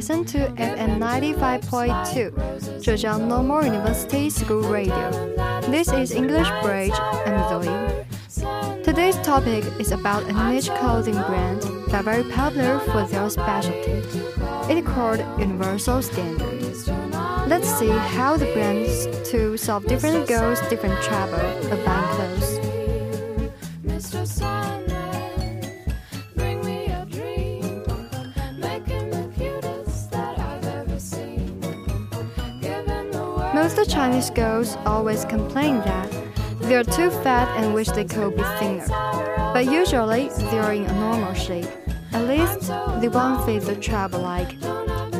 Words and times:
listen 0.00 0.24
to 0.24 0.38
FM 0.56 0.96
95.2, 0.96 2.32
Zhejiang 2.80 3.28
Normal 3.28 3.66
University 3.66 4.30
School 4.30 4.62
Radio. 4.62 5.10
This 5.68 5.92
is 5.92 6.12
English 6.12 6.48
Bridge, 6.62 6.96
I'm 7.26 7.36
Zoe. 7.50 8.82
Today's 8.82 9.16
topic 9.16 9.62
is 9.78 9.92
about 9.92 10.24
a 10.24 10.32
niche 10.32 10.70
clothing 10.80 11.20
brand 11.28 11.60
that 11.92 12.04
very 12.04 12.24
popular 12.32 12.78
for 12.78 13.04
their 13.08 13.28
specialty. 13.28 14.00
It's 14.72 14.88
called 14.88 15.20
Universal 15.38 16.00
Standard. 16.00 16.62
Let's 17.46 17.68
see 17.78 17.92
how 18.16 18.38
the 18.38 18.50
brands 18.54 19.04
to 19.32 19.58
solve 19.58 19.84
different 19.84 20.26
goals, 20.26 20.58
different 20.70 20.96
trouble 21.02 21.44
buying 21.84 22.08
clothes. 22.16 22.59
Most 33.62 33.76
of 33.76 33.88
Chinese 33.90 34.30
girls 34.30 34.78
always 34.86 35.26
complain 35.26 35.80
that 35.80 36.10
they're 36.60 36.82
too 36.82 37.10
fat 37.10 37.46
and 37.58 37.74
wish 37.74 37.88
they 37.88 38.06
could 38.06 38.34
be 38.34 38.42
thinner. 38.58 38.86
But 39.52 39.66
usually 39.66 40.30
they're 40.50 40.72
in 40.72 40.86
a 40.86 40.94
normal 40.94 41.34
shape. 41.34 41.68
At 42.12 42.26
least 42.26 42.72
they 43.02 43.08
won't 43.08 43.44
face 43.44 43.66
the 43.66 43.76
trouble 43.76 44.20
like 44.20 44.58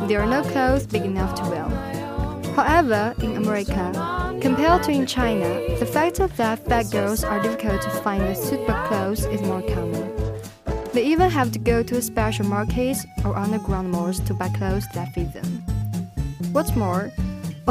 there 0.07 0.21
are 0.21 0.25
no 0.25 0.41
clothes 0.41 0.87
big 0.87 1.03
enough 1.03 1.35
to 1.35 1.43
wear. 1.51 1.69
However, 2.55 3.13
in 3.19 3.35
America, 3.35 3.91
compared 4.41 4.81
to 4.85 4.91
in 4.91 5.05
China, 5.05 5.77
the 5.77 5.85
fact 5.85 6.15
that 6.15 6.65
fat 6.65 6.89
girls 6.89 7.23
are 7.23 7.39
difficult 7.43 7.83
to 7.83 7.91
find 8.01 8.23
the 8.23 8.33
suitable 8.33 8.73
clothes 8.87 9.23
is 9.25 9.43
more 9.43 9.61
common. 9.61 10.11
They 10.93 11.05
even 11.05 11.29
have 11.29 11.51
to 11.51 11.59
go 11.59 11.83
to 11.83 12.01
special 12.01 12.47
markets 12.47 13.05
or 13.23 13.37
underground 13.37 13.91
malls 13.91 14.19
to 14.21 14.33
buy 14.33 14.49
clothes 14.49 14.87
that 14.95 15.13
fit 15.13 15.31
them. 15.31 15.63
What's 16.53 16.75
more, 16.75 17.11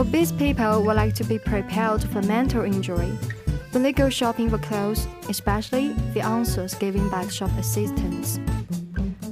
obese 0.01 0.33
people 0.33 0.83
would 0.83 0.97
like 0.97 1.15
to 1.15 1.25
be 1.25 1.39
prepared 1.39 2.03
for 2.03 2.23
mental 2.23 2.65
injury. 2.65 3.13
When 3.73 3.83
they 3.83 3.93
go 3.93 4.09
shopping 4.09 4.49
for 4.49 4.57
clothes, 4.57 5.07
especially 5.29 5.93
the 6.15 6.23
answers 6.23 6.75
given 6.75 7.11
by 7.11 7.29
shop 7.29 7.51
assistants. 7.59 8.41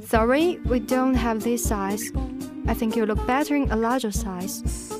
Sorry, 0.04 0.58
we 0.66 0.78
don't 0.80 1.14
have 1.14 1.42
this 1.42 1.64
size. 1.64 2.12
I 2.66 2.74
think 2.74 2.96
you 2.96 3.06
look 3.06 3.26
better 3.26 3.56
in 3.56 3.70
a 3.70 3.76
larger 3.76 4.12
size. 4.12 4.92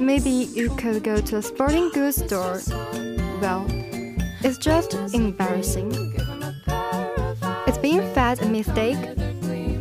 Maybe 0.00 0.30
you 0.30 0.70
could 0.76 1.02
go 1.02 1.20
to 1.20 1.36
a 1.36 1.42
sporting 1.42 1.90
goods 1.90 2.24
store. 2.24 2.58
Well, 3.42 3.66
it's 4.42 4.56
just 4.56 4.94
embarrassing. 5.12 5.92
It's 7.66 7.78
being 7.78 8.00
fat 8.14 8.40
a 8.40 8.46
mistake? 8.46 8.96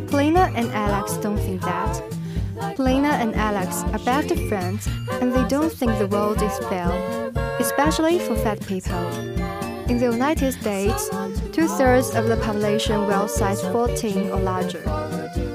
Polina 0.07 0.51
and 0.53 0.69
Alex 0.71 1.13
don't 1.17 1.37
think 1.37 1.61
that. 1.61 2.08
Polina 2.79 3.09
and 3.09 3.35
Alex 3.35 3.83
are 3.91 3.99
best 4.05 4.33
friends, 4.47 4.87
and 5.19 5.33
they 5.33 5.45
don't 5.49 5.69
think 5.69 5.99
the 5.99 6.07
world 6.07 6.41
is 6.41 6.57
fair, 6.69 6.89
especially 7.59 8.19
for 8.19 8.37
fat 8.37 8.65
people. 8.67 9.05
In 9.89 9.97
the 9.97 10.09
United 10.09 10.53
States, 10.53 11.09
two 11.51 11.67
thirds 11.67 12.15
of 12.15 12.29
the 12.29 12.37
population 12.37 13.05
wear 13.05 13.27
size 13.27 13.61
14 13.63 14.31
or 14.31 14.39
larger, 14.39 14.81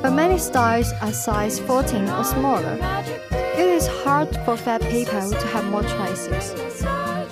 but 0.03 0.11
many 0.11 0.37
styles 0.37 0.93
are 1.01 1.15
size 1.15 1.59
14 1.61 2.11
or 2.11 2.25
smaller. 2.25 2.79
It 3.33 3.69
is 3.79 3.87
hard 4.05 4.29
for 4.45 4.59
fat 4.59 4.83
people 4.83 5.31
to 5.31 5.47
have 5.47 5.65
more 5.71 5.83
choices, 5.83 6.53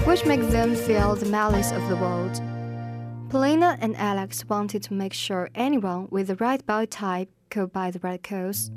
which 0.06 0.24
makes 0.24 0.46
them 0.46 0.74
feel 0.74 1.16
the 1.16 1.26
malice 1.26 1.70
of 1.70 1.86
the 1.90 1.96
world. 1.96 2.40
Polina 3.28 3.76
and 3.78 3.94
Alex 3.98 4.42
wanted 4.48 4.82
to 4.84 4.94
make 4.94 5.12
sure 5.12 5.50
anyone 5.54 6.08
with 6.10 6.28
the 6.28 6.36
right 6.36 6.64
body 6.64 6.86
type 6.86 7.28
could 7.50 7.70
buy 7.70 7.90
the 7.90 7.98
right 7.98 8.22
clothes. 8.22 8.70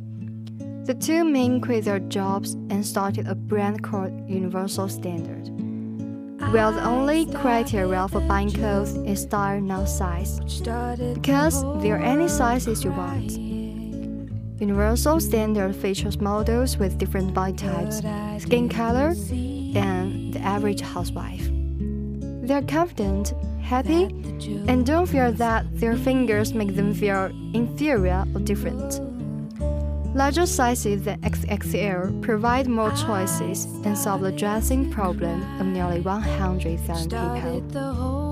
The 0.86 0.94
two 0.94 1.24
men 1.26 1.62
quit 1.62 1.86
their 1.86 1.98
jobs 1.98 2.54
and 2.70 2.86
started 2.86 3.28
a 3.28 3.34
brand 3.34 3.82
called 3.82 4.30
Universal 4.30 4.90
Standard. 4.90 5.50
Well, 6.54 6.74
the 6.74 6.86
only 6.86 7.26
criteria 7.26 8.08
for 8.08 8.20
buying 8.22 8.52
clothes 8.52 8.96
is 8.98 9.24
style, 9.24 9.60
not 9.60 9.90
size, 9.90 10.40
because 10.60 11.64
there 11.82 11.96
are 11.96 12.04
any 12.04 12.28
sizes 12.28 12.84
you 12.84 12.92
want. 12.92 13.32
Universal 14.62 15.22
Standard 15.22 15.76
features 15.76 16.22
models 16.22 16.78
with 16.78 17.00
different 17.00 17.34
body 17.34 17.54
types, 17.54 18.04
skin 18.44 18.70
color, 18.70 19.16
and 19.32 20.36
the 20.36 20.40
average 20.42 20.82
housewife. 20.82 21.50
They're 22.48 22.62
confident, 22.62 23.34
happy, 23.60 24.04
and 24.68 24.86
don't 24.86 25.08
feel 25.08 25.32
that 25.32 25.66
their 25.80 25.96
fingers 25.96 26.54
make 26.54 26.76
them 26.76 26.94
feel 26.94 27.32
inferior 27.56 28.24
or 28.36 28.42
different. 28.42 29.15
Larger 30.16 30.46
sizes 30.46 31.04
than 31.04 31.20
XXL 31.24 32.22
provide 32.22 32.68
more 32.68 32.92
choices 32.92 33.66
and 33.84 33.98
solve 33.98 34.22
the 34.22 34.32
dressing 34.32 34.90
problem 34.90 35.44
of 35.60 35.68
nearly 35.68 36.00
100,000 36.00 37.10
people. 37.10 38.25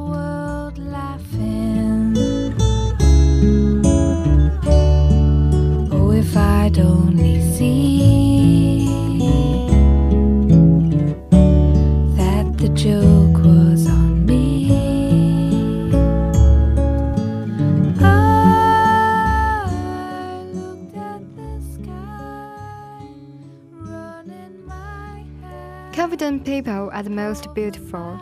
Are 27.03 27.09
the 27.09 27.15
most 27.15 27.53
beautiful, 27.53 28.19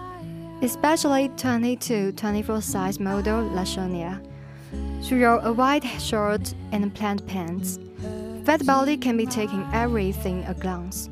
especially 0.61 1.29
22 1.37 2.13
24 2.13 2.61
size 2.61 2.99
model 2.99 3.43
Lashonia. 3.49 4.19
She 5.03 5.15
wore 5.15 5.39
a 5.43 5.53
white 5.53 5.83
shirt 5.99 6.53
and 6.71 6.93
plaid 6.93 7.25
pants. 7.27 7.79
Fat 8.45 8.65
body 8.65 8.97
can 8.97 9.17
be 9.17 9.25
taken 9.25 9.67
everything 9.71 10.43
a 10.45 10.53
glance. 10.55 11.09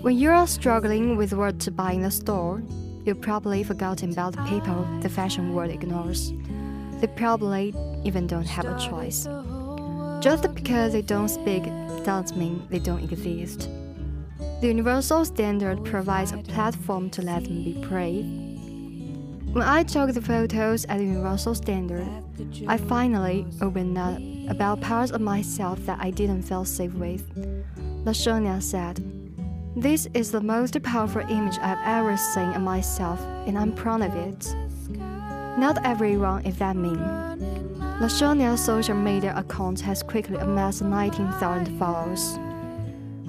When 0.00 0.18
you 0.18 0.30
are 0.30 0.46
struggling 0.46 1.16
with 1.16 1.32
what 1.32 1.60
to 1.60 1.70
buy 1.70 1.92
in 1.92 2.02
the 2.02 2.10
store, 2.10 2.60
you've 3.04 3.20
probably 3.20 3.62
forgotten 3.62 4.10
about 4.10 4.34
the 4.34 4.42
people 4.44 4.84
the 5.02 5.08
fashion 5.08 5.54
world 5.54 5.70
ignores. 5.70 6.32
They 7.00 7.06
probably 7.06 7.74
even 8.04 8.26
don't 8.26 8.48
have 8.48 8.64
a 8.64 8.78
choice. 8.78 9.28
Just 10.20 10.52
because 10.54 10.92
they 10.92 11.02
don't 11.02 11.28
speak 11.28 11.64
doesn't 12.04 12.36
mean 12.36 12.66
they 12.70 12.80
don't 12.80 13.04
exist. 13.04 13.68
The 14.60 14.68
universal 14.68 15.24
standard 15.24 15.84
provides 15.84 16.32
a 16.32 16.38
platform 16.38 17.10
to 17.10 17.22
let 17.22 17.44
them 17.44 17.64
be 17.64 17.84
brave. 17.88 18.24
When 19.52 19.64
I 19.64 19.82
took 19.82 20.14
the 20.14 20.22
photos 20.22 20.84
at 20.86 20.98
the 20.98 21.04
universal 21.04 21.54
standard, 21.54 22.06
I 22.68 22.76
finally 22.76 23.44
opened 23.60 23.98
up 23.98 24.18
about 24.48 24.80
parts 24.80 25.12
of 25.12 25.20
myself 25.20 25.84
that 25.86 25.98
I 26.00 26.10
didn't 26.10 26.42
feel 26.42 26.64
safe 26.64 26.94
with. 26.94 27.22
Lashonia 28.04 28.62
said, 28.62 29.02
This 29.76 30.06
is 30.14 30.30
the 30.30 30.40
most 30.40 30.80
powerful 30.82 31.22
image 31.22 31.58
I've 31.58 31.84
ever 31.84 32.16
seen 32.16 32.54
of 32.54 32.62
myself, 32.62 33.20
and 33.46 33.58
I'm 33.58 33.72
proud 33.72 34.02
of 34.02 34.14
it. 34.14 34.54
Not 35.58 35.84
everyone 35.84 36.46
is 36.46 36.56
that 36.58 36.76
mean. 36.76 36.98
Lashonia's 38.00 38.64
social 38.64 38.94
media 38.94 39.34
account 39.36 39.80
has 39.80 40.02
quickly 40.02 40.36
amassed 40.36 40.82
19,000 40.82 41.78
followers 41.78 42.38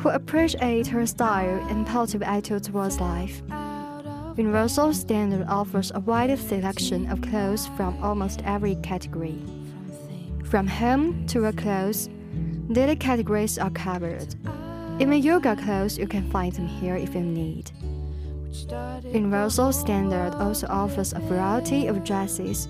who 0.04 0.10
appreciate 0.10 0.86
her 0.86 1.06
style 1.06 1.66
and 1.70 1.88
positive 1.88 2.22
attitude 2.24 2.62
towards 2.62 3.00
life. 3.00 3.42
Universal 4.36 4.94
Standard 4.94 5.48
offers 5.48 5.94
a 5.96 6.00
wide 6.02 6.38
selection 6.38 7.10
of 7.10 7.22
clothes 7.22 7.68
from 7.78 7.98
almost 8.04 8.42
every 8.44 8.76
category. 8.84 9.42
From 10.44 10.68
home 10.68 11.26
to 11.28 11.40
work 11.40 11.56
clothes, 11.56 12.10
daily 12.74 12.98
categories 12.98 13.58
are 13.58 13.70
covered. 13.70 14.36
Even 15.00 15.24
yoga 15.24 15.56
clothes, 15.56 15.98
you 15.98 16.06
can 16.06 16.30
find 16.30 16.52
them 16.52 16.68
here 16.68 16.98
if 16.98 17.16
you 17.16 17.22
need. 17.22 17.72
Universal 19.06 19.72
Standard 19.72 20.36
also 20.36 20.68
offers 20.68 21.14
a 21.14 21.20
variety 21.20 21.88
of 21.88 22.04
dresses, 22.04 22.68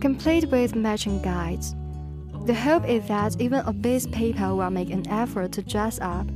complete 0.00 0.50
with 0.50 0.74
matching 0.74 1.22
guides. 1.22 1.74
The 2.44 2.54
hope 2.54 2.86
is 2.86 3.06
that 3.08 3.40
even 3.40 3.64
obese 3.66 4.06
people 4.08 4.58
will 4.58 4.70
make 4.70 4.90
an 4.90 5.08
effort 5.08 5.52
to 5.52 5.62
dress 5.62 5.98
up 6.00 6.26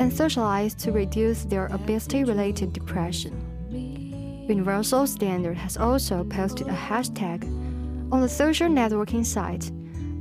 and 0.00 0.12
socialize 0.12 0.74
to 0.74 0.90
reduce 0.90 1.44
their 1.44 1.66
obesity 1.66 2.24
related 2.24 2.72
depression. 2.72 3.32
Universal 4.48 5.06
Standard 5.06 5.56
has 5.56 5.76
also 5.76 6.24
posted 6.24 6.66
a 6.66 6.72
hashtag 6.72 7.44
on 8.10 8.20
the 8.20 8.28
social 8.28 8.68
networking 8.68 9.24
site 9.24 9.70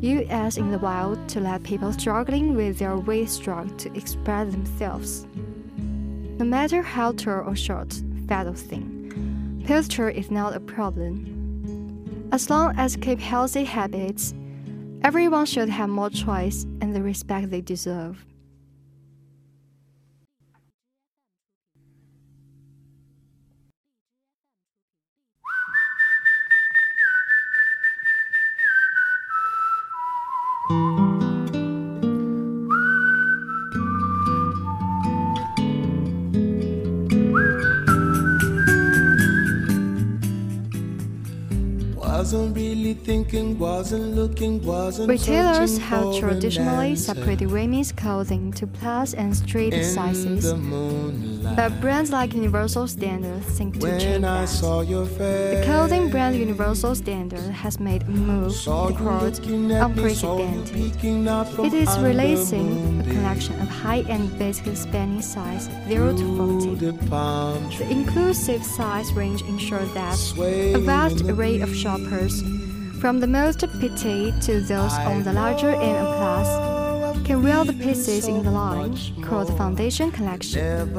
US 0.02 0.58
in 0.58 0.70
the 0.70 0.78
Wild 0.78 1.28
to 1.30 1.40
let 1.40 1.64
people 1.64 1.92
struggling 1.92 2.56
with 2.56 2.78
their 2.78 2.96
weight 2.96 3.30
struggle 3.30 3.76
to 3.78 3.92
express 3.98 4.52
themselves. 4.52 5.26
No 6.38 6.46
matter 6.46 6.84
how 6.84 7.14
tall 7.14 7.44
or 7.48 7.56
short, 7.56 8.00
fat 8.28 8.46
or 8.46 8.54
thin, 8.54 9.64
posture 9.66 10.10
is 10.10 10.30
not 10.30 10.56
a 10.56 10.60
problem. 10.60 11.36
As 12.32 12.50
long 12.52 12.76
as 12.78 12.96
keep 12.96 13.20
healthy 13.20 13.64
habits, 13.64 14.36
Everyone 15.02 15.46
should 15.46 15.70
have 15.70 15.88
more 15.88 16.10
choice 16.10 16.66
and 16.82 16.94
the 16.94 17.02
respect 17.02 17.52
they 17.52 17.62
deserve. 17.62 18.26
Retailers 45.08 45.78
have 45.78 46.14
traditionally 46.20 46.98
separated 46.98 47.50
women's 47.50 47.94
clothing 47.94 48.52
to 48.54 48.68
plus 48.68 49.14
and 49.14 49.34
street 49.34 49.74
sizes, 49.86 50.52
but 51.56 51.80
brands 51.80 52.12
like 52.12 52.34
Universal 52.34 52.90
Standard 52.90 53.42
think 53.44 53.80
to 53.80 53.98
change 53.98 54.26
I 54.26 54.42
that. 54.42 54.50
saw 54.50 54.82
your 54.82 55.06
face, 55.06 55.60
The 55.60 55.64
clothing 55.64 56.10
brand 56.10 56.36
Universal 56.36 56.96
Standard 56.96 57.40
has 57.52 57.80
made 57.80 58.04
a 58.04 58.10
move 58.10 58.54
called 58.66 59.00
looking 59.40 59.72
at 59.72 59.96
me, 59.96 60.14
saw 60.14 60.38
you 60.38 60.44
unprecedented. 60.44 60.76
peeking 60.76 61.28
out 61.30 61.48
from 61.48 61.66
It 61.66 61.74
is 61.74 61.98
releasing 62.00 63.00
a 63.00 63.04
collection 63.06 63.54
of 63.62 63.70
high-end 63.70 64.38
basic 64.38 64.76
spanning 64.76 65.22
size 65.22 65.70
0 65.88 66.12
to 66.12 66.18
Through 66.18 66.60
40. 66.60 66.76
the 66.76 67.88
inclusive 67.90 68.62
size 68.62 69.14
range 69.14 69.42
ensures 69.44 69.90
that 69.94 70.18
a 70.76 70.80
vast 70.80 71.22
array 71.22 71.62
of 71.62 71.74
shoppers, 71.74 72.44
from 73.00 73.20
the 73.20 73.28
most 73.28 73.60
petite 73.80 74.42
to 74.42 74.60
those 74.60 74.94
on 74.94 75.24
the 75.24 75.32
larger 75.32 75.70
end 75.70 75.98
of 75.98 76.20
can 77.24 77.44
wear 77.44 77.64
the 77.64 77.74
pieces 77.74 78.28
in 78.28 78.44
the 78.44 78.52
line 78.52 78.98
called 79.22 79.48
the 79.48 79.54
Foundation 79.54 80.12
Collection. 80.12 80.94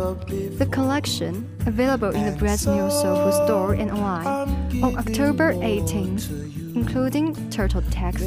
The 0.59 0.69
collection, 0.71 1.49
available 1.67 2.11
in 2.11 2.25
the 2.25 2.39
brand's 2.39 2.67
new 2.67 2.89
store 2.91 3.75
and 3.75 3.91
online 3.91 4.27
on 4.83 4.97
October 4.97 5.55
18th, 5.55 6.31
including 6.77 7.35
turtle 7.51 7.83
text, 7.91 8.25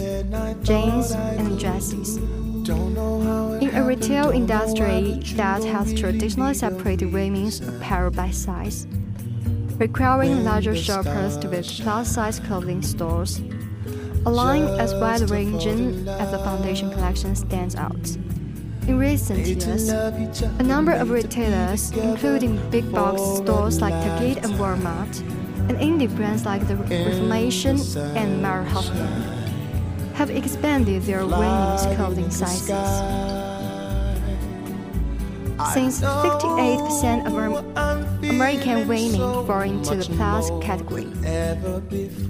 jeans, 0.63 1.11
and 1.11 1.57
dresses. 1.57 2.17
In 2.17 3.69
a 3.73 3.83
retail 3.83 4.31
industry 4.31 5.19
that 5.35 5.63
has 5.63 5.93
traditionally 5.93 6.53
separated 6.53 7.11
women's 7.11 7.61
apparel 7.61 8.11
by 8.11 8.31
size, 8.31 8.85
requiring 9.77 10.43
larger 10.43 10.75
shoppers 10.75 11.37
to 11.37 11.47
visit 11.47 11.83
plus-size 11.83 12.39
clothing 12.39 12.81
stores, 12.81 13.41
a 14.25 14.29
line 14.31 14.63
as 14.79 14.93
wide-ranging 14.95 16.07
as 16.07 16.31
the 16.31 16.39
Foundation 16.39 16.91
collection 16.91 17.35
stands 17.35 17.75
out. 17.75 18.17
In 18.87 18.97
recent 18.99 19.45
years, 19.47 19.89
love 19.89 20.19
each 20.19 20.43
other. 20.43 20.53
a 20.59 20.63
number 20.63 20.91
of 20.91 21.09
retailers, 21.09 21.91
including 21.91 22.59
big 22.69 22.91
box 22.91 23.21
stores 23.37 23.81
like 23.81 23.93
Target 23.93 24.43
and 24.43 24.53
Walmart, 24.55 25.19
and 25.69 25.77
indie 25.77 26.13
brands 26.13 26.45
like 26.45 26.67
The 26.67 26.75
Reformation 26.75 27.79
and 28.17 28.41
Mara 28.41 28.65
Hoffman, 28.65 29.23
have 30.15 30.29
expanded 30.29 31.01
their 31.03 31.25
women's 31.25 31.85
clothing 31.95 32.29
sizes. 32.29 32.67
Since 35.73 36.01
58% 36.01 37.25
of 37.25 37.33
Am- 37.37 38.02
American 38.29 38.87
women 38.87 39.45
fall 39.45 39.61
into 39.61 39.95
the 39.95 40.05
plus 40.15 40.49
category, 40.61 41.05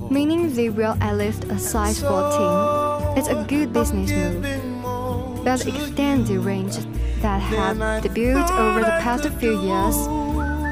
meaning 0.10 0.54
they 0.54 0.70
wear 0.70 0.98
at 1.02 1.18
least 1.18 1.44
a 1.46 1.60
size 1.60 2.02
14, 2.02 3.18
it's 3.18 3.28
a 3.28 3.46
good 3.48 3.72
business 3.74 4.12
move. 4.12 5.44
But 5.44 5.68
extend 5.68 6.28
the 6.28 6.40
range 6.40 6.78
that 7.22 7.42
have 7.42 7.78
debuted 8.04 8.50
over 8.52 8.80
the 8.80 8.98
past 9.02 9.28
few 9.40 9.60
years 9.62 9.96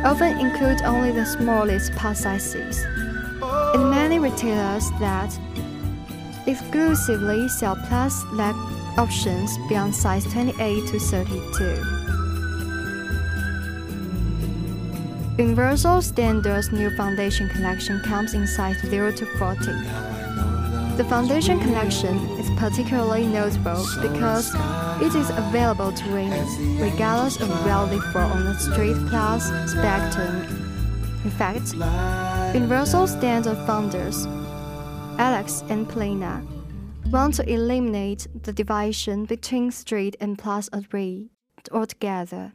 often 0.03 0.39
include 0.39 0.81
only 0.83 1.11
the 1.11 1.25
smallest 1.25 1.91
plus 1.93 2.21
sizes. 2.21 2.83
And 3.73 3.89
many 3.91 4.17
retailers 4.17 4.89
that 4.99 5.37
exclusively 6.47 7.47
sell 7.47 7.75
plus 7.87 8.23
leg 8.33 8.55
options 8.97 9.57
beyond 9.69 9.95
size 9.95 10.25
28 10.25 10.87
to 10.87 10.99
32. 10.99 12.00
Universal 15.37 16.01
Standard's 16.01 16.73
new 16.73 16.89
foundation 16.97 17.47
collection 17.49 18.01
comes 18.01 18.33
in 18.33 18.45
size 18.45 18.77
0 18.81 19.13
to 19.13 19.25
40. 19.25 19.65
The 20.97 21.05
foundation 21.07 21.57
collection 21.61 22.17
is 22.37 22.49
particularly 22.59 23.25
notable 23.25 23.85
because 24.01 24.53
it 25.01 25.15
is 25.15 25.29
available 25.29 25.93
to 25.93 26.11
women, 26.11 26.77
regardless 26.77 27.39
of 27.39 27.49
where 27.65 27.87
they 27.87 27.99
fall 28.11 28.29
on 28.29 28.43
the 28.43 28.59
street 28.59 28.97
class 29.09 29.45
spectrum. 29.71 30.43
In 31.23 31.31
fact, 31.31 31.73
Universal 32.53 33.07
Standard 33.07 33.57
founders, 33.65 34.25
Alex 35.17 35.63
and 35.69 35.87
Polina, 35.87 36.45
want 37.09 37.35
to 37.35 37.49
eliminate 37.49 38.27
the 38.43 38.51
division 38.51 39.23
between 39.25 39.71
street 39.71 40.17
and 40.19 40.37
plus 40.37 40.69
array 40.73 41.29
altogether. 41.71 42.51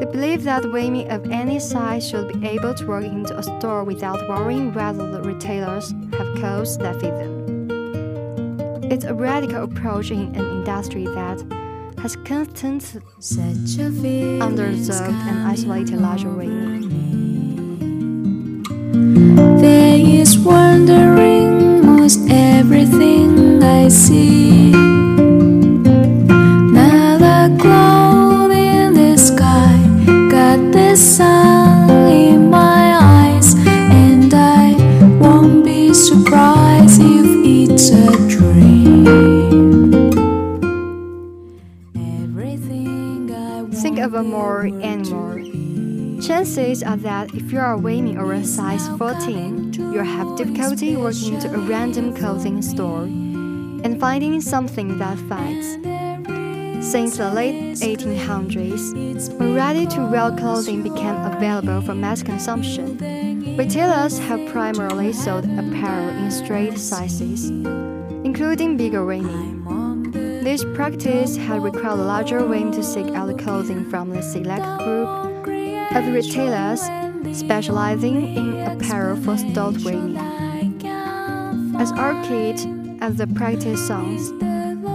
They 0.00 0.06
believe 0.06 0.44
that 0.44 0.64
women 0.64 1.10
of 1.10 1.30
any 1.30 1.60
size 1.60 2.08
should 2.08 2.32
be 2.32 2.48
able 2.48 2.72
to 2.72 2.86
walk 2.86 3.04
into 3.04 3.36
a 3.36 3.42
store 3.42 3.84
without 3.84 4.26
worrying 4.30 4.72
whether 4.72 5.10
the 5.10 5.20
retailers 5.20 5.92
have 6.16 6.36
clothes 6.36 6.78
that 6.78 6.98
fit 7.02 7.12
them. 7.18 7.70
It's 8.90 9.04
a 9.04 9.12
radical 9.12 9.64
approach 9.64 10.10
in 10.10 10.34
an 10.34 10.46
industry 10.56 11.04
that 11.04 11.44
has 11.98 12.16
feeling 14.00 14.40
underserved 14.40 15.20
and 15.28 15.46
isolated 15.46 16.00
larger 16.00 16.30
women. 16.30 16.88
There 19.60 19.98
is 19.98 20.38
wondering 20.38 21.84
most 21.84 22.26
everything 22.30 23.62
I 23.62 23.88
see. 23.88 25.09
Chances 46.40 46.82
are 46.82 46.96
that 46.96 47.34
if 47.34 47.52
you 47.52 47.58
are 47.58 47.76
women 47.76 48.16
over 48.16 48.32
a 48.32 48.42
size 48.42 48.88
14, 48.96 49.74
you'll 49.74 50.02
have 50.02 50.38
difficulty 50.38 50.96
walking 50.96 51.38
to 51.38 51.52
a 51.52 51.58
random 51.58 52.16
clothing 52.16 52.62
store 52.62 53.02
and 53.02 54.00
finding 54.00 54.40
something 54.40 54.96
that 54.96 55.18
fits. 55.28 55.76
Since 56.90 57.18
the 57.18 57.30
late 57.30 57.74
1800s, 57.74 59.38
when 59.38 59.54
ready-to-wear 59.54 60.30
clothing 60.38 60.82
became 60.82 61.14
available 61.26 61.82
for 61.82 61.94
mass 61.94 62.22
consumption, 62.22 62.96
retailers 63.58 64.18
have 64.20 64.50
primarily 64.50 65.12
sold 65.12 65.44
apparel 65.44 66.08
in 66.08 66.30
straight 66.30 66.78
sizes, 66.78 67.50
including 68.24 68.78
bigger 68.78 69.04
women. 69.04 70.10
This 70.42 70.64
practice 70.72 71.36
had 71.36 71.62
required 71.62 71.96
larger 71.96 72.46
women 72.46 72.72
to 72.72 72.82
seek 72.82 73.08
out 73.08 73.38
clothing 73.38 73.84
from 73.90 74.08
the 74.08 74.22
select 74.22 74.82
group 74.82 75.29
of 75.92 76.12
retailers 76.12 76.82
specializing 77.36 78.36
in 78.36 78.60
apparel 78.60 79.16
for 79.22 79.36
stout 79.36 79.76
women. 79.78 80.16
As 81.76 81.90
arcade 81.92 82.60
as 83.00 83.16
the 83.16 83.26
practice 83.26 83.84
sounds, 83.86 84.30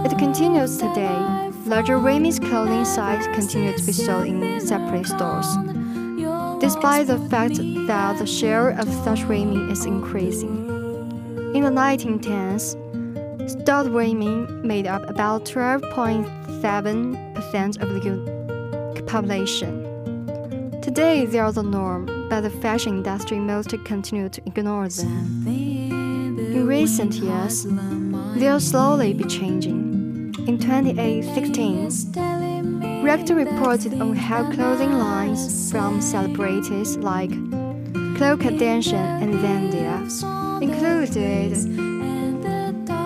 it 0.06 0.16
continues 0.18 0.78
today. 0.78 1.18
Larger 1.66 1.98
women's 1.98 2.38
clothing 2.38 2.84
size 2.84 3.26
continue 3.34 3.76
to 3.76 3.84
be 3.84 3.92
sold 3.92 4.26
in 4.26 4.60
separate 4.60 5.06
stores, 5.06 5.46
despite 6.60 7.08
the 7.08 7.18
fact 7.28 7.56
that 7.86 8.18
the 8.18 8.26
share 8.26 8.70
of 8.70 8.88
such 9.04 9.24
women 9.24 9.68
is 9.70 9.84
increasing. 9.84 10.64
In 11.54 11.64
the 11.64 11.70
1910s, 11.70 12.76
stout 13.50 13.90
women 13.90 14.46
made 14.66 14.86
up 14.86 15.10
about 15.10 15.44
12.7% 15.44 17.82
of 17.82 17.88
the 18.02 19.02
population. 19.06 19.85
Today, 20.96 21.26
they 21.26 21.38
are 21.38 21.52
the 21.52 21.62
norm, 21.62 22.06
but 22.30 22.40
the 22.40 22.48
fashion 22.48 22.96
industry 22.96 23.38
mostly 23.38 23.76
continue 23.76 24.30
to 24.30 24.40
ignore 24.46 24.88
them. 24.88 25.44
In 25.46 26.66
recent 26.66 27.12
years, 27.16 27.66
they'll 28.40 28.58
slowly 28.58 29.12
be 29.12 29.24
changing. 29.24 30.34
In 30.48 30.58
2016, 30.58 32.12
Rector 33.04 33.34
reported 33.34 34.00
on 34.00 34.16
how 34.16 34.50
clothing 34.50 34.92
lines 34.92 35.70
from 35.70 36.00
celebrities 36.00 36.96
like 36.96 37.28
Khloe 37.28 38.38
Kardashian 38.38 39.20
and 39.20 39.34
Zendaya 39.34 40.00
included 40.62 41.52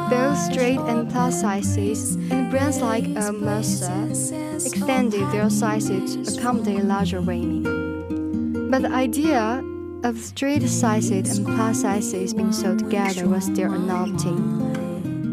both 0.09 0.39
straight 0.39 0.79
and 0.79 1.11
plus 1.11 1.41
sizes, 1.41 2.15
and 2.31 2.53
brands 2.53 2.81
like 2.81 3.05
uh, 3.17 3.33
Mercer 3.33 4.07
extended 4.55 5.29
their 5.33 5.51
sizes 5.51 6.15
to 6.15 6.41
accommodate 6.41 6.85
larger 6.85 7.21
women. 7.21 7.80
But 8.71 8.83
the 8.83 8.93
idea 8.93 9.65
of 10.05 10.17
straight 10.17 10.63
sizes 10.69 11.39
and 11.39 11.45
plus 11.45 11.81
sizes 11.81 12.33
being 12.33 12.53
sold 12.53 12.79
together 12.79 13.29
was 13.29 13.47
still 13.47 13.73
a 13.73 13.79
novelty, 13.79 14.37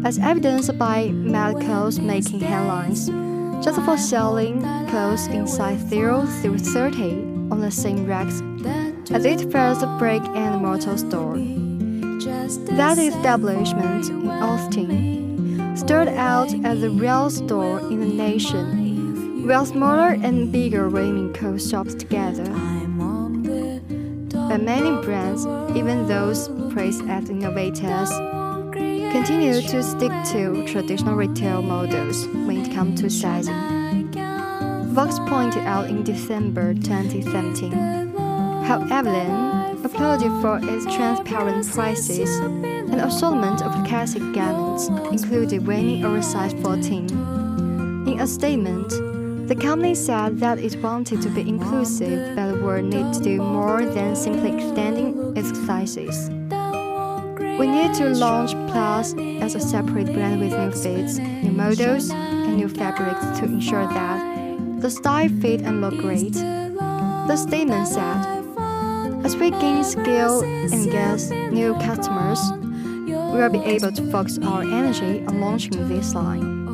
as 0.04 0.18
evidenced 0.18 0.76
by 0.76 1.10
ModCloth 1.10 2.00
making 2.02 2.40
headlines 2.40 3.06
just 3.64 3.80
for 3.82 3.96
selling 3.96 4.62
clothes 4.88 5.28
in 5.28 5.46
size 5.46 5.80
0 5.88 6.26
through 6.42 6.58
30 6.58 7.12
on 7.52 7.60
the 7.60 7.70
same 7.70 8.06
racks 8.06 8.42
as 9.12 9.24
its 9.24 9.44
first 9.44 9.86
brick 10.00 10.22
and 10.34 10.60
mortar 10.60 10.98
store. 10.98 11.36
That 12.76 12.98
establishment 12.98 14.08
in 14.08 14.28
Austin 14.28 15.76
stood 15.76 16.08
out 16.08 16.52
as 16.64 16.80
the 16.80 16.90
real 16.90 17.30
store 17.30 17.78
in 17.78 18.00
the 18.00 18.06
nation, 18.06 19.46
where 19.46 19.64
smaller 19.64 20.18
and 20.24 20.50
bigger 20.50 20.88
women 20.88 21.32
coat 21.32 21.62
shops 21.62 21.94
together. 21.94 22.44
But 24.48 24.62
many 24.62 24.90
brands, 25.04 25.46
even 25.76 26.08
those 26.08 26.48
praised 26.72 27.06
as 27.08 27.28
innovators, 27.28 28.10
continue 29.12 29.60
to 29.60 29.82
stick 29.82 30.12
to 30.32 30.66
traditional 30.66 31.16
retail 31.16 31.60
models 31.60 32.26
when 32.28 32.58
it 32.62 32.74
comes 32.74 33.00
to 33.02 33.10
sizing. 33.10 33.54
Vox 34.94 35.18
pointed 35.28 35.64
out 35.64 35.88
in 35.88 36.02
December 36.02 36.74
2017 36.74 37.72
how 38.64 38.80
Everlane 38.90 39.84
applauded 39.84 40.30
for 40.42 40.58
its 40.62 40.84
transparent 40.96 41.66
prices 41.70 42.38
and 42.38 43.00
assortment 43.00 43.62
of 43.62 43.72
classic 43.86 44.22
garments, 44.32 44.88
including 45.12 45.64
wearing 45.64 46.04
oversized 46.04 46.58
14. 46.60 47.08
In 48.08 48.20
a 48.20 48.26
statement, 48.26 48.92
the 49.48 49.56
company 49.56 49.94
said 49.94 50.38
that 50.40 50.58
it 50.58 50.76
wanted 50.82 51.22
to 51.22 51.30
be 51.30 51.40
inclusive 51.40 52.36
but 52.36 52.60
would 52.62 52.84
need 52.84 53.14
to 53.14 53.20
do 53.20 53.38
more 53.38 53.84
than 53.84 54.14
simply 54.14 54.54
extending 54.54 55.36
its. 55.36 55.48
We 57.58 57.66
need 57.66 57.94
to 57.94 58.10
launch 58.10 58.52
Plus 58.70 59.14
as 59.40 59.54
a 59.54 59.60
separate 59.60 60.12
brand 60.12 60.40
with 60.40 60.52
new 60.52 60.70
fits, 60.70 61.18
new 61.18 61.50
models, 61.50 62.10
and 62.10 62.56
new 62.56 62.68
fabrics 62.68 63.40
to 63.40 63.46
ensure 63.46 63.86
that 63.86 64.80
the 64.80 64.90
style 64.90 65.28
fit 65.40 65.62
and 65.62 65.80
look 65.80 65.96
great. 65.96 66.34
The 66.34 67.36
statement 67.36 67.88
said, 67.88 69.24
as 69.24 69.34
we 69.36 69.50
gain 69.50 69.82
skill 69.82 70.42
and 70.42 70.90
get 70.92 71.20
new 71.52 71.74
customers, 71.74 72.40
we 73.06 73.40
will 73.40 73.50
be 73.50 73.64
able 73.64 73.92
to 73.92 74.10
focus 74.12 74.38
our 74.38 74.62
energy 74.62 75.24
on 75.26 75.40
launching 75.40 75.88
this 75.88 76.14
line. 76.14 76.67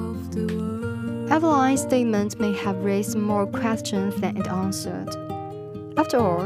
Everlane's 1.35 1.83
statement 1.83 2.39
may 2.39 2.53
have 2.59 2.85
raised 2.85 3.19
more 3.19 3.45
questions 3.45 4.15
than 4.21 4.37
it 4.37 4.47
answered. 4.47 5.09
After 5.97 6.19
all, 6.19 6.45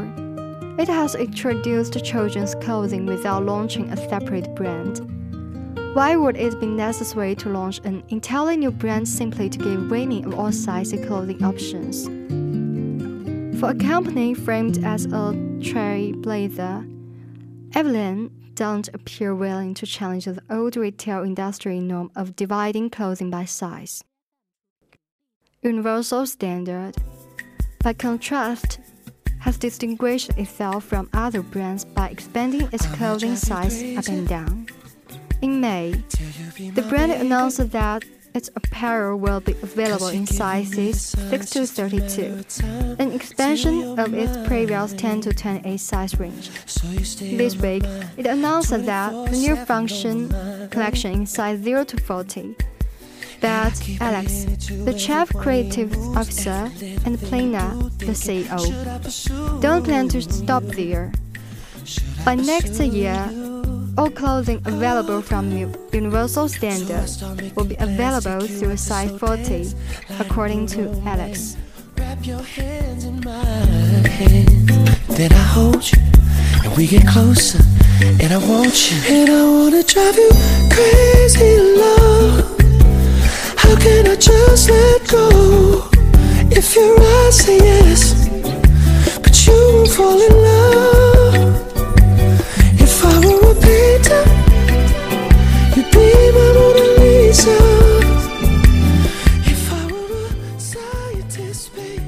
it 0.79 0.87
has 0.87 1.13
introduced 1.13 2.03
children's 2.03 2.55
clothing 2.55 3.05
without 3.05 3.45
launching 3.45 3.91
a 3.91 3.97
separate 4.09 4.55
brand. 4.55 4.97
Why 5.93 6.15
would 6.15 6.37
it 6.37 6.59
be 6.59 6.65
necessary 6.65 7.35
to 7.35 7.49
launch 7.49 7.81
an 7.83 8.01
entirely 8.09 8.57
new 8.57 8.71
brand 8.71 9.07
simply 9.07 9.47
to 9.51 9.59
give 9.59 9.91
women 9.91 10.25
of 10.25 10.33
all 10.39 10.51
sizes 10.51 11.05
clothing 11.05 11.43
options? 11.43 12.07
For 13.59 13.69
a 13.69 13.75
company 13.75 14.33
framed 14.33 14.83
as 14.83 15.05
a 15.05 15.35
trailblazer, 15.61 16.77
Everlane 17.73 18.31
don't 18.55 18.89
appear 18.95 19.35
willing 19.35 19.75
to 19.75 19.85
challenge 19.85 20.25
the 20.25 20.41
old 20.49 20.75
retail 20.75 21.23
industry 21.23 21.79
norm 21.79 22.09
of 22.15 22.35
dividing 22.35 22.89
clothing 22.89 23.29
by 23.29 23.45
size. 23.45 24.03
Universal 25.61 26.25
Standard, 26.25 26.95
by 27.83 27.91
contrast, 27.91 28.79
has 29.39 29.57
distinguished 29.57 30.29
itself 30.37 30.85
from 30.85 31.09
other 31.13 31.41
brands 31.41 31.83
by 31.83 32.07
expanding 32.07 32.69
its 32.71 32.85
clothing 32.95 33.35
size 33.35 33.97
up 33.97 34.07
and 34.07 34.25
down. 34.25 34.67
In 35.41 35.59
May, 35.59 36.01
the 36.73 36.85
brand 36.87 37.11
announced 37.11 37.71
that 37.71 38.03
its 38.33 38.49
apparel 38.55 39.19
will 39.19 39.41
be 39.41 39.51
available 39.61 40.07
in 40.07 40.25
sizes 40.25 41.01
6 41.01 41.49
to 41.49 41.65
32, 41.65 42.45
an 42.97 43.11
expansion 43.11 43.99
of 43.99 44.13
its 44.13 44.37
previous 44.47 44.93
10 44.93 45.21
to 45.21 45.33
28 45.33 45.77
size 45.77 46.17
range. 46.17 46.51
This 47.19 47.57
week, 47.57 47.83
it 48.15 48.27
announced 48.27 48.69
that 48.69 49.11
the 49.29 49.37
new 49.37 49.57
foundation 49.57 50.29
collection 50.69 51.11
in 51.11 51.25
size 51.25 51.59
0 51.59 51.83
to 51.83 51.97
40 51.97 52.55
that 53.41 53.73
Alex, 54.01 54.45
the 54.85 54.93
chief 54.93 55.29
creative 55.33 55.95
officer, 56.15 56.69
and 57.05 57.19
Polina, 57.19 57.77
the 57.97 58.13
CEO, 58.13 58.59
don't 59.61 59.83
plan 59.83 60.07
to 60.09 60.21
stop 60.21 60.63
there. 60.63 61.11
By 62.25 62.35
next 62.35 62.79
year, 62.79 63.29
all 63.97 64.09
clothing 64.09 64.61
available 64.65 65.21
from 65.21 65.51
Universal 65.91 66.49
Standard 66.49 67.09
will 67.55 67.65
be 67.65 67.75
available 67.79 68.45
through 68.47 68.77
size 68.77 69.11
40, 69.19 69.73
according 70.19 70.67
to 70.67 70.89
Alex. 71.05 71.57
Then 75.17 75.31
I 75.33 75.45
hold 75.53 75.91
you, 75.91 76.01
and 76.63 76.77
we 76.77 76.87
get 76.87 77.07
closer, 77.07 77.59
and 78.01 78.31
I 78.33 78.37
want 78.37 78.91
you, 78.91 78.97
and 79.07 79.29
I 79.29 79.43
wanna 79.43 79.83
drive 79.83 80.15
you 80.15 80.31
crazy, 80.69 81.59
love. 81.77 82.58
How 83.69 83.75
can 83.75 84.07
I 84.07 84.15
just 84.15 84.67
let 84.67 85.07
go? 85.09 85.87
If 86.49 86.75
your 86.75 86.99
eyes 86.99 87.37
say 87.37 87.57
yes, 87.57 88.27
but 89.21 89.45
you 89.45 89.53
won't 89.53 89.89
fall 89.89 90.19
in 90.19 90.33
love. 90.47 91.53
If 92.81 93.05
I 93.05 93.13
were 93.19 93.51
a 93.51 93.61
painter, 93.61 94.23
you'd 95.75 95.91
be 95.91 96.09
my 96.35 96.47
Mona 96.57 96.87
Lisa. 96.97 97.59
If 99.53 99.71
I 99.71 99.85
were 99.85 100.55
a 100.55 100.59
scientist, 100.59 101.75
babe, 101.75 102.01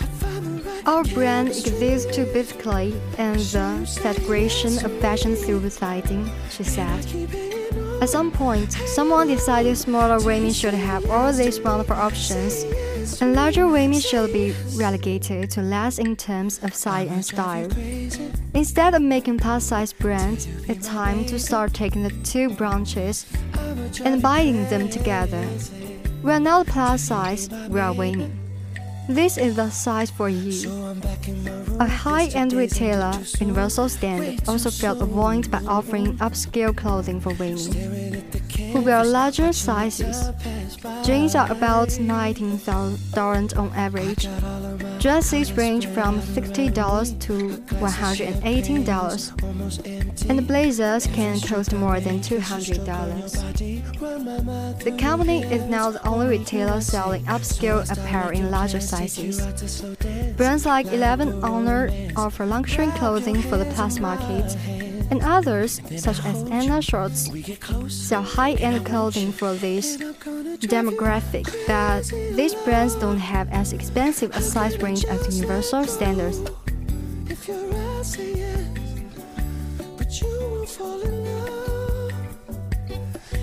I'd 0.00 0.08
find 0.10 0.46
the 0.46 0.62
right 0.62 0.86
Our 0.86 1.02
brand 1.02 1.48
exists 1.48 2.14
to 2.14 2.22
basically 2.26 2.94
end 3.18 3.40
the 3.40 3.84
segregation 3.84 4.84
of 4.84 4.92
fashion 5.00 5.34
through 5.34 5.68
sizing, 5.70 6.30
she 6.50 6.62
said. 6.62 7.59
At 8.00 8.08
some 8.08 8.30
point, 8.30 8.72
someone 8.72 9.28
decided 9.28 9.76
smaller 9.76 10.24
women 10.24 10.52
should 10.52 10.72
have 10.72 11.10
all 11.10 11.32
these 11.32 11.60
wonderful 11.60 11.96
options, 11.96 12.64
and 13.20 13.34
larger 13.34 13.66
women 13.66 14.00
should 14.00 14.32
be 14.32 14.54
relegated 14.74 15.50
to 15.50 15.60
less 15.60 15.98
in 15.98 16.16
terms 16.16 16.60
of 16.62 16.74
size 16.74 17.10
and 17.10 17.22
style. 17.22 17.68
Instead 18.54 18.94
of 18.94 19.02
making 19.02 19.38
plus 19.38 19.64
size 19.64 19.92
brands, 19.92 20.46
it's 20.66 20.88
time 20.88 21.26
to 21.26 21.38
start 21.38 21.74
taking 21.74 22.02
the 22.02 22.10
two 22.24 22.48
branches 22.50 23.26
and 24.02 24.22
binding 24.22 24.66
them 24.70 24.88
together. 24.88 25.46
We 26.22 26.32
are 26.32 26.40
not 26.40 26.68
plus 26.68 27.02
size, 27.02 27.50
we 27.68 27.80
are 27.80 27.92
women. 27.92 28.49
This 29.10 29.38
is 29.38 29.56
the 29.56 29.70
size 29.70 30.08
for 30.08 30.28
you. 30.28 30.70
A 31.80 31.86
high-end 31.86 32.52
retailer, 32.52 33.12
Universal 33.40 33.88
Standard, 33.88 34.48
also 34.48 34.70
felt 34.70 35.02
a 35.02 35.04
void 35.04 35.50
by 35.50 35.58
offering 35.66 36.16
upscale 36.18 36.76
clothing 36.76 37.20
for 37.20 37.34
women 37.34 38.22
who 38.72 38.82
wear 38.82 39.04
larger 39.04 39.52
sizes. 39.52 40.30
Jeans 41.04 41.34
are 41.34 41.50
about 41.50 41.98
19,000 41.98 43.52
on 43.54 43.72
average. 43.74 44.28
Dresses 44.98 45.52
range 45.52 45.86
from 45.86 46.20
$60 46.20 47.18
to 47.20 47.56
$118, 47.76 50.28
and 50.28 50.46
blazers 50.46 51.06
can 51.06 51.40
cost 51.40 51.72
more 51.72 52.00
than 52.00 52.20
$200. 52.20 54.84
The 54.84 54.92
company 54.92 55.42
is 55.44 55.62
now 55.64 55.90
the 55.90 56.06
only 56.06 56.26
retailer 56.26 56.80
selling 56.80 57.24
upscale 57.24 57.90
apparel 57.90 58.30
in 58.30 58.50
larger 58.50 58.80
sizes. 58.80 59.40
Brands 60.36 60.66
like 60.66 60.92
Eleven 60.92 61.40
Honoré 61.40 62.12
offer 62.16 62.46
luxury 62.46 62.88
clothing 62.96 63.40
for 63.42 63.56
the 63.56 63.64
plus 63.66 63.98
market, 63.98 64.56
and 65.10 65.22
others, 65.22 65.80
such 65.96 66.24
as 66.24 66.42
Anna 66.50 66.78
Scholz, 66.78 67.90
sell 67.90 68.22
high-end 68.22 68.86
clothing 68.86 69.32
for 69.32 69.54
this 69.54 69.96
demographic. 69.96 71.46
But 71.66 72.04
these 72.36 72.54
brands 72.54 72.94
don't 72.94 73.18
have 73.18 73.48
as 73.50 73.72
expensive 73.72 74.34
a 74.36 74.40
size 74.40 74.78
range 74.80 75.04
as 75.04 75.36
Universal 75.36 75.84
Standards. 75.84 76.40
If 77.28 77.48
your 77.48 77.74
eyes 77.74 78.12
say 78.12 78.34
yes, 78.34 78.68
but 79.96 80.20
you 80.20 80.28
won't 80.28 80.68
fall 80.68 81.00
in 81.00 81.24
love. 81.24 82.12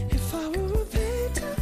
If 0.09 0.33
I 0.33 0.47
were 0.47 0.81
a 0.81 0.85
painter, 0.85 1.55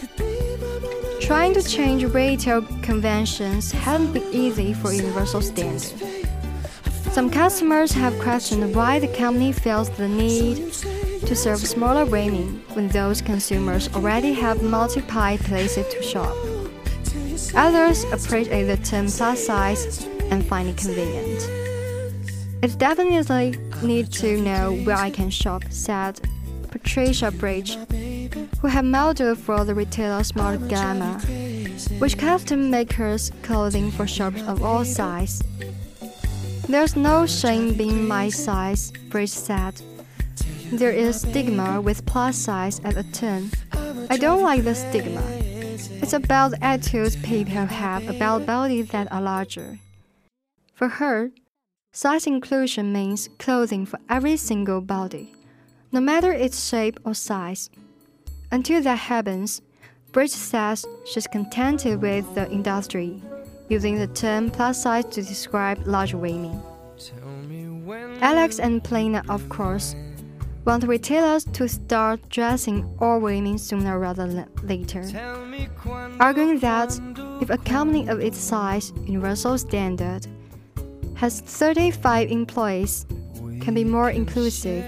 you'd 0.00 0.16
be 0.16 0.30
my 0.60 0.78
Mona 0.88 1.20
Trying 1.20 1.54
to 1.54 1.62
change 1.62 2.04
retail 2.04 2.62
conventions 2.82 3.72
hasn't 3.72 4.12
been 4.12 4.28
easy 4.32 4.74
for 4.74 4.92
Universal 4.92 5.42
Standard. 5.42 6.11
Some 7.12 7.28
customers 7.28 7.92
have 7.92 8.18
questioned 8.20 8.74
why 8.74 8.98
the 8.98 9.06
company 9.06 9.52
feels 9.52 9.90
the 9.90 10.08
need 10.08 10.72
to 11.26 11.36
serve 11.36 11.58
smaller 11.58 12.06
women 12.06 12.64
when 12.72 12.88
those 12.88 13.20
consumers 13.20 13.94
already 13.94 14.32
have 14.32 14.62
multiple 14.62 15.36
places 15.44 15.86
to 15.92 16.02
shop. 16.02 16.34
Others 17.54 18.04
appreciate 18.04 18.64
the 18.64 18.78
term 18.78 19.08
plus 19.08 19.44
size 19.44 20.06
and 20.30 20.42
find 20.46 20.70
it 20.70 20.78
convenient. 20.78 21.50
It 22.62 22.78
definitely 22.78 23.58
need 23.82 24.10
to 24.12 24.40
know 24.40 24.72
where 24.72 24.96
I 24.96 25.10
can 25.10 25.28
shop, 25.28 25.64
said 25.68 26.18
Patricia 26.70 27.30
Bridge, 27.30 27.76
who 28.62 28.68
had 28.68 28.86
modeled 28.86 29.36
for 29.36 29.66
the 29.66 29.74
retailer 29.74 30.24
Smart 30.24 30.66
Glamour, 30.66 31.18
which 31.98 32.16
custom 32.16 32.70
makers 32.70 33.30
clothing 33.42 33.90
for 33.90 34.06
shops 34.06 34.40
of 34.44 34.62
all 34.62 34.82
sizes. 34.86 35.42
There's 36.68 36.96
no 36.96 37.26
shame 37.26 37.74
being 37.74 38.06
my 38.06 38.28
size, 38.28 38.92
Bridge 39.10 39.30
said. 39.30 39.82
There 40.72 40.92
is 40.92 41.20
stigma 41.20 41.80
with 41.80 42.06
plus 42.06 42.36
size 42.36 42.80
at 42.84 42.96
a 42.96 43.02
turn. 43.12 43.50
I 44.08 44.16
don't 44.16 44.42
like 44.42 44.64
the 44.64 44.74
stigma. 44.74 45.22
It's 46.00 46.12
about 46.12 46.54
attitudes 46.62 47.16
people 47.16 47.66
have 47.66 48.08
about 48.08 48.46
bodies 48.46 48.88
that 48.90 49.10
are 49.12 49.20
larger. 49.20 49.78
For 50.74 50.88
her, 50.88 51.32
size 51.92 52.26
inclusion 52.26 52.92
means 52.92 53.28
clothing 53.38 53.84
for 53.84 53.98
every 54.08 54.36
single 54.36 54.80
body, 54.80 55.34
no 55.92 56.00
matter 56.00 56.32
its 56.32 56.68
shape 56.68 56.98
or 57.04 57.14
size. 57.14 57.70
Until 58.50 58.82
that 58.82 59.10
happens, 59.10 59.62
Bridge 60.12 60.30
says 60.30 60.84
she's 61.06 61.26
contented 61.26 62.00
with 62.00 62.34
the 62.34 62.50
industry, 62.50 63.22
using 63.72 63.98
the 63.98 64.06
term 64.08 64.50
plus 64.50 64.82
size 64.82 65.06
to 65.06 65.22
describe 65.22 65.78
large 65.86 66.12
women. 66.12 66.60
Alex 68.20 68.60
and 68.60 68.84
Polina, 68.84 69.22
of 69.30 69.48
course, 69.48 69.96
want 70.66 70.84
retailers 70.84 71.44
to 71.44 71.66
start 71.66 72.20
dressing 72.28 72.78
all 73.00 73.18
women 73.18 73.56
sooner 73.58 73.98
rather 73.98 74.26
than 74.28 74.46
later, 74.62 75.02
arguing 76.20 76.58
that 76.58 77.00
if 77.40 77.48
a 77.50 77.58
company 77.58 78.06
of 78.08 78.20
its 78.20 78.38
size, 78.38 78.92
Universal 79.06 79.58
Standard, 79.58 80.26
has 81.14 81.40
35 81.40 82.30
employees, 82.30 83.06
can 83.60 83.74
be 83.74 83.84
more 83.84 84.10
inclusive, 84.10 84.84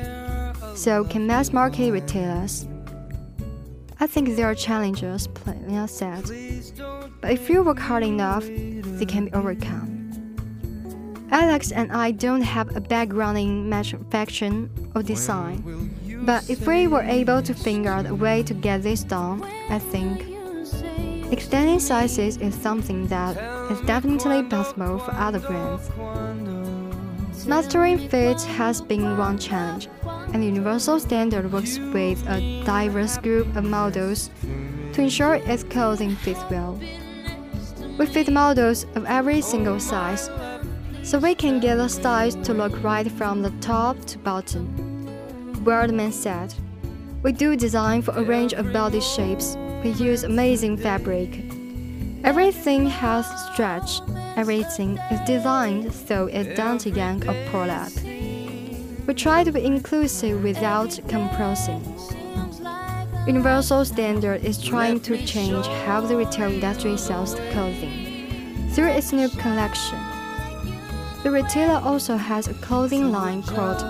so 0.74 1.04
can 1.04 1.26
mass 1.26 1.52
market 1.52 1.90
retailers. 1.90 2.68
I 4.00 4.06
think 4.06 4.36
there 4.36 4.46
are 4.50 4.54
challenges, 4.54 5.28
Polina 5.28 5.86
said, 5.88 6.24
but 7.20 7.30
if 7.30 7.48
you 7.48 7.62
work 7.62 7.78
hard 7.78 8.02
enough, 8.02 8.44
they 8.44 9.06
can 9.06 9.26
be 9.26 9.32
overcome. 9.32 9.94
Alex 11.30 11.72
and 11.72 11.90
I 11.92 12.10
don't 12.10 12.42
have 12.42 12.76
a 12.76 12.80
background 12.80 13.38
in 13.38 13.68
manufacturing 13.68 14.70
or 14.94 15.02
design, 15.02 15.90
but 16.24 16.48
if 16.50 16.66
we 16.66 16.86
were 16.86 17.02
able 17.02 17.42
to 17.42 17.54
figure 17.54 17.90
out 17.90 18.06
a 18.06 18.14
way 18.14 18.42
to 18.42 18.54
get 18.54 18.82
this 18.82 19.04
done, 19.04 19.42
I 19.70 19.78
think 19.78 20.26
extending 21.32 21.80
sizes 21.80 22.36
is 22.36 22.54
something 22.54 23.06
that 23.08 23.36
is 23.70 23.80
definitely 23.82 24.42
possible 24.44 24.98
for 24.98 25.12
other 25.12 25.40
brands. 25.40 25.90
Mastering 27.46 28.08
fit 28.08 28.40
has 28.42 28.80
been 28.80 29.18
one 29.18 29.38
challenge, 29.38 29.88
and 30.34 30.44
Universal 30.44 30.98
Standard 30.98 31.52
works 31.52 31.78
with 31.78 32.20
a 32.28 32.62
diverse 32.64 33.16
group 33.18 33.54
of 33.54 33.64
models 33.64 34.30
to 34.92 35.00
ensure 35.00 35.36
its 35.36 35.62
clothing 35.62 36.16
fits 36.16 36.40
well. 36.50 36.78
We 37.96 38.06
fit 38.06 38.28
models 38.28 38.84
of 38.96 39.04
every 39.06 39.40
single 39.40 39.78
size 39.78 40.28
so 41.04 41.20
we 41.20 41.36
can 41.36 41.60
get 41.60 41.76
the 41.76 41.88
styles 41.88 42.34
to 42.46 42.52
look 42.52 42.82
right 42.82 43.10
from 43.12 43.42
the 43.42 43.52
top 43.60 44.00
to 44.06 44.18
bottom. 44.18 44.66
Waldman 45.64 46.10
said, 46.10 46.52
We 47.22 47.30
do 47.30 47.54
design 47.54 48.02
for 48.02 48.12
a 48.12 48.24
range 48.24 48.54
of 48.54 48.72
body 48.72 49.00
shapes. 49.00 49.56
We 49.84 49.90
use 49.90 50.24
amazing 50.24 50.78
fabric. 50.78 51.44
Everything 52.24 52.86
has 52.86 53.24
stretch. 53.52 54.00
Everything 54.34 54.98
is 55.12 55.20
designed 55.28 55.92
so 55.92 56.26
it 56.26 56.56
doesn't 56.56 56.96
yank 56.96 57.28
or 57.28 57.36
pull 57.52 57.70
up. 57.70 57.92
We 59.06 59.12
try 59.12 59.44
to 59.44 59.52
be 59.52 59.62
inclusive 59.62 60.42
without 60.42 60.98
compressing. 61.08 61.82
Universal 63.26 63.84
Standard 63.84 64.42
is 64.42 64.62
trying 64.62 65.00
to 65.00 65.22
change 65.26 65.66
how 65.84 66.00
the 66.00 66.16
retail 66.16 66.50
industry 66.50 66.96
sells 66.96 67.34
clothing 67.52 68.70
through 68.72 68.88
its 68.88 69.12
new 69.12 69.28
collection. 69.28 69.98
The 71.22 71.30
retailer 71.30 71.80
also 71.84 72.16
has 72.16 72.48
a 72.48 72.54
clothing 72.54 73.12
line 73.12 73.42
called 73.42 73.80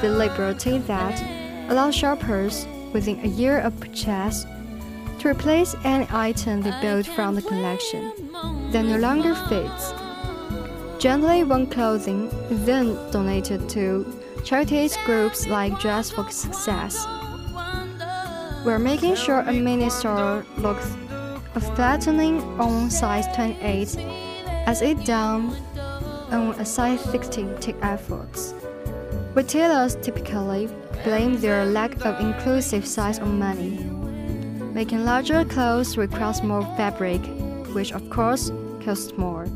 The 0.00 0.08
Liberty 0.08 0.78
that 0.78 1.22
allows 1.70 1.94
shoppers 1.94 2.66
within 2.92 3.20
a 3.20 3.28
year 3.28 3.58
of 3.60 3.78
purchase 3.78 4.44
to 5.20 5.28
replace 5.28 5.76
any 5.84 6.06
item 6.10 6.62
they 6.62 6.70
bought 6.82 7.06
from 7.06 7.36
the 7.36 7.42
collection 7.42 8.12
that 8.72 8.84
no 8.84 8.98
longer 8.98 9.36
fits. 9.48 9.92
Generally, 11.00 11.44
one 11.44 11.66
clothing 11.68 12.26
is 12.50 12.64
then 12.64 12.94
donated 13.10 13.68
to 13.70 14.21
charities 14.44 14.96
groups 15.04 15.46
like 15.46 15.78
Dress 15.80 16.10
for 16.10 16.28
Success. 16.30 17.06
We're 18.64 18.78
making 18.78 19.16
sure 19.16 19.40
a 19.40 19.52
mini 19.52 19.90
store 19.90 20.44
looks 20.58 20.96
flattening 21.74 22.40
on 22.60 22.90
size 22.90 23.26
28 23.34 23.96
as 24.66 24.82
it 24.82 25.04
does 25.04 25.60
on 26.30 26.54
a 26.58 26.64
size 26.64 27.00
16 27.10 27.56
take 27.60 27.76
efforts. 27.82 28.54
Retailers 29.34 29.96
typically 29.96 30.68
blame 31.04 31.40
their 31.40 31.64
lack 31.66 32.04
of 32.04 32.20
inclusive 32.20 32.86
size 32.86 33.18
on 33.18 33.38
money. 33.38 33.78
Making 34.72 35.04
larger 35.04 35.44
clothes 35.44 35.96
requires 35.96 36.42
more 36.42 36.62
fabric, 36.76 37.20
which 37.74 37.92
of 37.92 38.08
course 38.10 38.50
costs 38.80 39.12
more. 39.16 39.46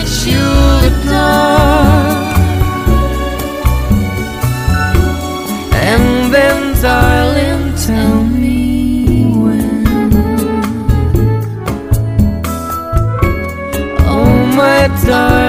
That 0.00 0.12
you 0.26 0.44
adore. 0.88 2.00
And 5.92 6.32
then, 6.34 6.58
darling, 6.80 7.74
tell 7.86 8.22
me 8.24 9.26
when. 9.42 9.84
Oh, 14.12 14.32
my 14.56 14.80
darling, 15.06 15.39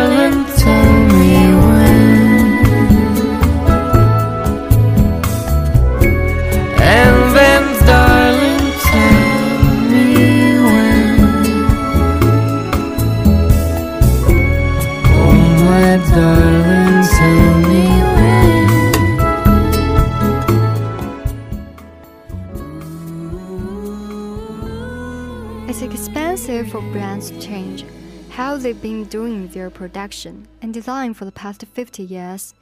they've 28.71 28.81
been 28.81 29.03
doing 29.03 29.49
their 29.49 29.69
production 29.69 30.47
and 30.62 30.73
design 30.73 31.13
for 31.13 31.25
the 31.25 31.31
past 31.34 31.62
50 31.65 32.03
years, 32.03 32.53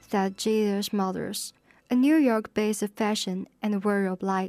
said 0.00 0.38
Jesus 0.38 0.90
Mothers, 0.90 1.52
a 1.90 1.94
New 1.94 2.16
York-based 2.16 2.88
fashion 2.96 3.46
and 3.60 3.84
wearable 3.84 4.48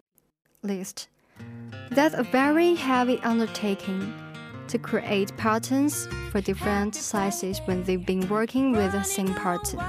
list. 0.64 1.10
That's 1.92 2.16
a 2.16 2.24
very 2.24 2.76
heavy 2.76 3.20
undertaking 3.24 4.14
to 4.70 4.78
create 4.78 5.36
patterns 5.36 6.08
for 6.32 6.40
different 6.40 6.96
sizes 6.96 7.60
when 7.66 7.84
they've 7.84 8.06
been 8.06 8.30
working 8.30 8.72
with 8.72 8.94
the 8.94 9.04
same 9.04 9.34
pattern. 9.34 9.82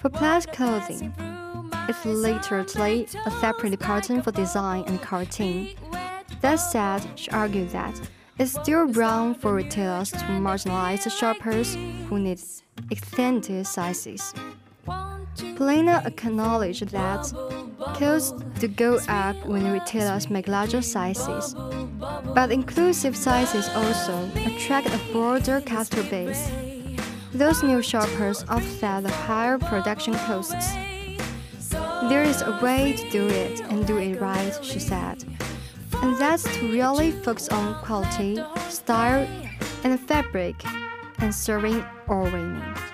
For 0.00 0.08
plaid 0.08 0.50
clothing, 0.52 1.12
it's 1.86 2.02
literally 2.06 3.06
a 3.26 3.30
separate 3.42 3.78
pattern 3.78 4.22
for 4.22 4.32
design 4.32 4.84
and 4.86 5.02
cutting. 5.02 5.76
That 6.40 6.56
said, 6.56 7.02
she 7.14 7.30
argued 7.30 7.68
that 7.70 8.00
it's 8.38 8.52
still 8.52 8.86
wrong 8.86 9.34
for 9.34 9.54
retailers 9.54 10.10
to 10.10 10.18
marginalize 10.18 11.10
shoppers 11.10 11.76
who 12.08 12.18
need 12.18 12.40
extended 12.90 13.66
sizes. 13.66 14.34
Polina 15.56 16.02
acknowledged 16.04 16.88
that 16.88 17.32
costs 17.94 18.32
do 18.58 18.68
go 18.68 18.98
up 19.08 19.36
when 19.46 19.72
retailers 19.72 20.30
make 20.30 20.48
larger 20.48 20.82
sizes, 20.82 21.54
but 22.34 22.50
inclusive 22.50 23.16
sizes 23.16 23.68
also 23.70 24.28
attract 24.46 24.88
a 24.88 25.00
broader 25.12 25.60
customer 25.60 26.08
base. 26.10 26.50
Those 27.32 27.62
new 27.62 27.82
shoppers 27.82 28.44
offset 28.48 29.02
the 29.04 29.10
higher 29.10 29.58
production 29.58 30.14
costs. 30.14 30.72
There 32.08 32.22
is 32.22 32.42
a 32.42 32.58
way 32.62 32.94
to 32.94 33.10
do 33.10 33.26
it 33.26 33.60
and 33.60 33.86
do 33.86 33.98
it 33.98 34.20
right, 34.20 34.52
she 34.62 34.78
said. 34.78 35.24
And 36.02 36.16
that's 36.16 36.42
to 36.42 36.72
really 36.72 37.10
focus 37.10 37.48
on 37.48 37.82
quality, 37.82 38.38
style, 38.68 39.26
and 39.84 39.98
fabric, 40.00 40.56
and 41.18 41.34
serving 41.34 41.84
or 42.08 42.22
winning. 42.24 42.93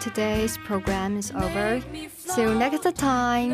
today's 0.00 0.58
program 0.58 1.16
is 1.16 1.30
over. 1.32 1.80
See 2.16 2.42
you 2.42 2.54
next 2.54 2.94
time. 2.96 3.52